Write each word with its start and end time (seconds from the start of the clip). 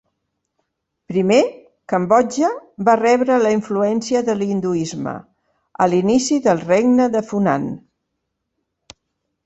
Primer, 1.11 1.37
Cambodja 1.93 2.49
va 2.89 2.97
rebre 3.03 3.37
la 3.45 3.53
influència 3.57 4.25
de 4.31 4.37
l'hinduisme 4.41 5.17
a 5.87 5.91
l'inici 5.93 6.43
del 6.49 6.67
Regne 6.75 7.11
de 7.19 7.27
Funan. 7.33 7.73